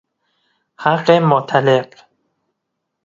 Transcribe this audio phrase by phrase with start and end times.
[0.77, 1.89] حق مطلق